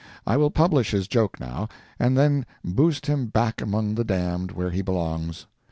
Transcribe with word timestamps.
I 0.25 0.35
will 0.35 0.49
publish 0.49 0.89
his 0.89 1.07
joke, 1.07 1.39
now, 1.39 1.69
and 1.99 2.17
then 2.17 2.47
boost 2.65 3.05
him 3.05 3.27
back 3.27 3.61
among 3.61 3.93
the 3.93 4.03
damned, 4.03 4.49
where 4.51 4.71
he 4.71 4.81
belongs. 4.81 5.45